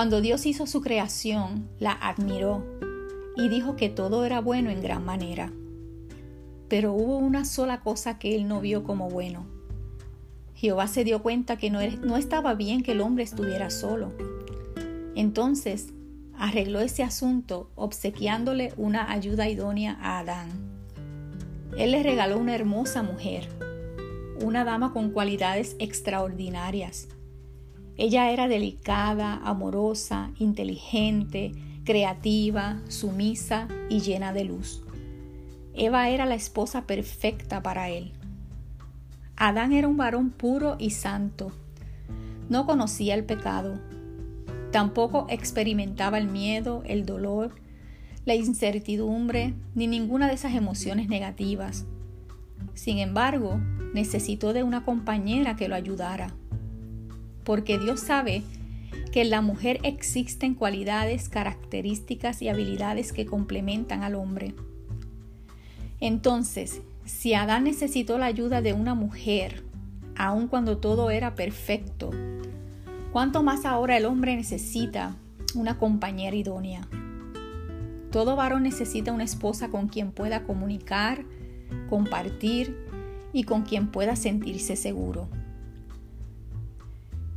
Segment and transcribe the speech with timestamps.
[0.00, 2.64] Cuando Dios hizo su creación, la admiró
[3.36, 5.52] y dijo que todo era bueno en gran manera.
[6.70, 9.44] Pero hubo una sola cosa que él no vio como bueno.
[10.54, 14.14] Jehová se dio cuenta que no, no estaba bien que el hombre estuviera solo.
[15.16, 15.92] Entonces
[16.34, 20.48] arregló ese asunto obsequiándole una ayuda idónea a Adán.
[21.76, 23.50] Él le regaló una hermosa mujer,
[24.42, 27.08] una dama con cualidades extraordinarias.
[28.02, 31.52] Ella era delicada, amorosa, inteligente,
[31.84, 34.82] creativa, sumisa y llena de luz.
[35.74, 38.14] Eva era la esposa perfecta para él.
[39.36, 41.52] Adán era un varón puro y santo.
[42.48, 43.78] No conocía el pecado.
[44.72, 47.54] Tampoco experimentaba el miedo, el dolor,
[48.24, 51.84] la incertidumbre, ni ninguna de esas emociones negativas.
[52.72, 53.60] Sin embargo,
[53.92, 56.34] necesitó de una compañera que lo ayudara.
[57.50, 58.44] Porque Dios sabe
[59.10, 64.54] que en la mujer existen cualidades, características y habilidades que complementan al hombre.
[65.98, 69.64] Entonces, si Adán necesitó la ayuda de una mujer,
[70.14, 72.12] aun cuando todo era perfecto,
[73.10, 75.16] ¿cuánto más ahora el hombre necesita
[75.56, 76.86] una compañera idónea?
[78.12, 81.24] Todo varón necesita una esposa con quien pueda comunicar,
[81.88, 82.76] compartir
[83.32, 85.26] y con quien pueda sentirse seguro.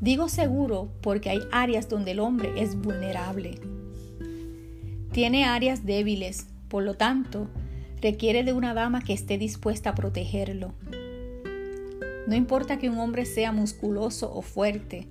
[0.04, 3.62] Digo seguro porque hay áreas donde el hombre es vulnerable.
[5.14, 7.48] Tiene áreas débiles, por lo tanto,
[8.02, 10.73] requiere de una dama que esté dispuesta a protegerlo.
[12.28, 15.08] No importa que un hombre sea musculoso o fuerte,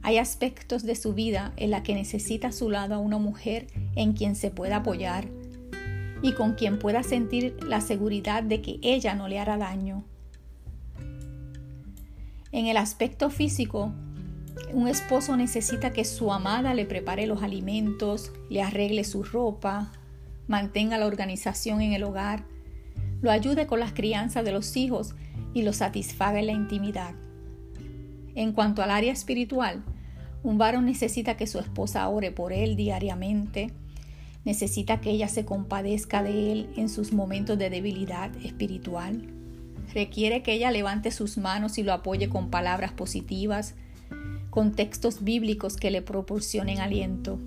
[0.00, 3.66] hay aspectos de su vida en la que necesita a su lado a una mujer
[3.94, 5.28] en quien se pueda apoyar
[6.22, 10.02] y con quien pueda sentir la seguridad de que ella no le hará daño.
[12.52, 13.92] En el aspecto físico,
[14.74, 19.92] un esposo necesita que su amada le prepare los alimentos, le arregle su ropa,
[20.48, 22.44] mantenga la organización en el hogar,
[23.22, 25.14] lo ayude con las crianzas de los hijos
[25.54, 27.14] y lo satisfaga en la intimidad.
[28.34, 29.84] En cuanto al área espiritual,
[30.42, 33.72] un varón necesita que su esposa ore por él diariamente,
[34.44, 39.32] necesita que ella se compadezca de él en sus momentos de debilidad espiritual,
[39.94, 43.76] requiere que ella levante sus manos y lo apoye con palabras positivas,
[44.54, 47.40] con textos bíblicos que le proporcionen aliento.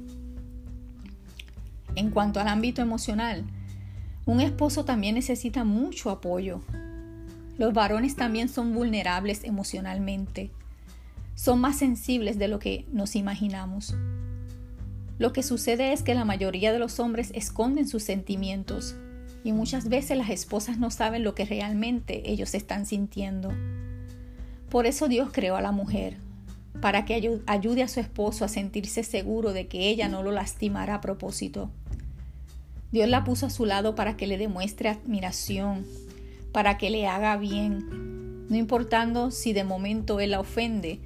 [1.96, 3.46] En cuanto al ámbito emocional,
[4.26, 6.60] un esposo también necesita mucho apoyo.
[7.58, 10.52] Los varones también son vulnerables emocionalmente.
[11.34, 13.96] Son más sensibles de lo que nos imaginamos.
[15.18, 18.98] Lo que sucede es que la mayoría de los hombres esconden sus sentimientos
[19.46, 23.54] y muchas veces las esposas no saben lo que realmente ellos están sintiendo.
[24.70, 26.18] Por eso Dios creó a la mujer,
[26.82, 30.96] para que ayude a su esposo a sentirse seguro de que ella no lo lastimará
[30.96, 31.72] a propósito.
[32.92, 35.86] Dios la puso a su lado para que le demuestre admiración,
[36.52, 38.48] para que le haga bien.
[38.50, 41.00] No importando si de momento él la ofende,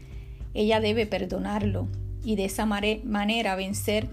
[0.53, 1.88] ella debe perdonarlo
[2.23, 4.09] y de esa manera vencer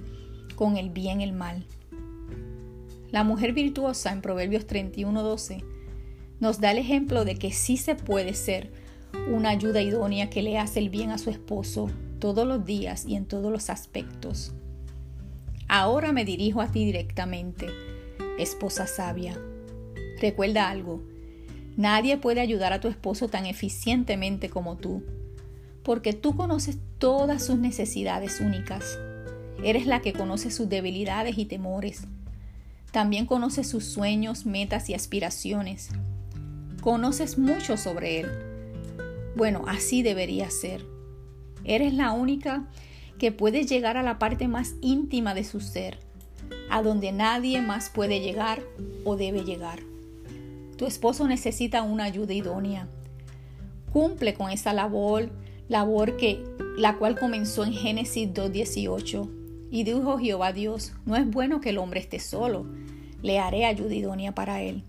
[0.55, 1.67] con el bien el mal.
[3.11, 5.65] La mujer virtuosa en Proverbios 31:12
[6.41, 8.71] nos da el ejemplo de que sí se puede ser
[9.29, 13.15] una ayuda idónea que le hace el bien a su esposo todos los días y
[13.15, 14.53] en todos los aspectos.
[15.69, 17.67] Ahora me dirijo a ti directamente,
[18.39, 19.39] esposa sabia.
[20.21, 21.03] Recuerda algo,
[21.77, 25.03] nadie puede ayudar a tu esposo tan eficientemente como tú,
[25.83, 28.99] porque tú conoces todas sus necesidades únicas.
[29.63, 32.05] Eres la que conoce sus debilidades y temores.
[32.93, 35.91] También conoces sus sueños, metas y aspiraciones.
[36.81, 38.29] Conoces mucho sobre él
[39.39, 40.85] bueno, así debería ser.
[41.65, 42.69] Eres la única
[43.19, 46.01] que puede llegar a la parte más íntima de su ser,
[46.71, 48.61] a donde nadie más puede llegar
[49.05, 49.79] o debe llegar.
[50.77, 52.89] Tu esposo necesita una ayuda idónea.
[53.93, 55.31] Cumple con esa labor,
[55.69, 56.45] labor que
[56.77, 59.31] la cual comenzó en Génesis 2:18.
[59.71, 62.67] Y dijo Jehová Dios, no es bueno que el hombre esté solo,
[63.23, 64.83] le haré ayuda idónea para él.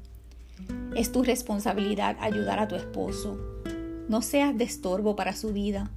[0.96, 3.59] Es tu responsabilidad ayudar a tu esposo,
[4.10, 5.90] no seas de estorbo para su vida.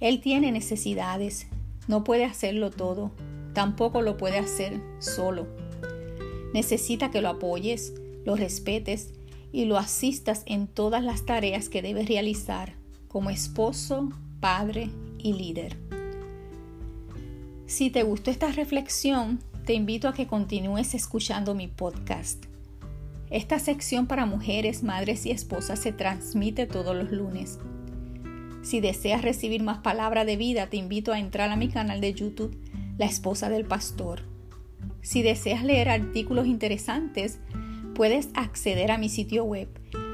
[0.00, 1.48] Él tiene necesidades,
[1.88, 3.10] no puede hacerlo todo,
[3.52, 5.46] tampoco lo puede hacer solo.
[6.54, 7.94] Necesita que lo apoyes,
[8.24, 9.12] lo respetes
[9.52, 12.74] y lo asistas en todas las tareas que debes realizar
[13.08, 14.08] como esposo,
[14.40, 15.76] padre y líder.
[17.66, 22.51] Si te gustó esta reflexión, te invito a que continúes escuchando mi podcast.
[23.32, 27.58] Esta sección para mujeres, madres y esposas se transmite todos los lunes.
[28.60, 32.12] Si deseas recibir más palabra de vida, te invito a entrar a mi canal de
[32.12, 32.54] YouTube,
[32.98, 34.20] La Esposa del Pastor.
[35.00, 37.38] Si deseas leer artículos interesantes,
[37.94, 39.68] puedes acceder a mi sitio web,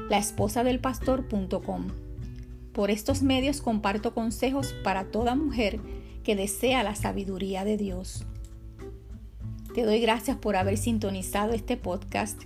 [0.09, 1.87] laesposadelpastor.com.
[2.71, 5.81] Por estos medios comparto consejos para toda mujer
[6.23, 8.25] que desea la sabiduría de Dios.
[9.75, 12.43] Te doy gracias por haber sintonizado este podcast.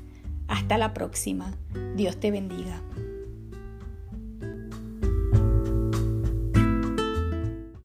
[0.48, 1.54] Hasta la próxima.
[1.96, 2.82] Dios te bendiga.